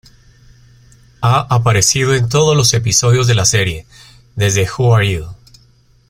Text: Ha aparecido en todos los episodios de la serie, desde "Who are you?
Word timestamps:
Ha 1.21 1.41
aparecido 1.55 2.15
en 2.15 2.27
todos 2.27 2.57
los 2.57 2.73
episodios 2.73 3.27
de 3.27 3.35
la 3.35 3.45
serie, 3.45 3.85
desde 4.35 4.67
"Who 4.75 4.95
are 4.95 5.07
you? 5.07 5.27